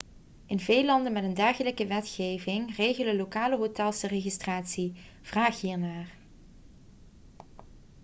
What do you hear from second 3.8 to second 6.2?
de registratie vraag hier naar